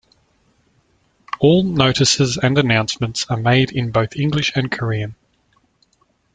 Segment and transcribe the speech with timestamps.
[1.39, 5.13] All notices and announcements are made in both English and Korean.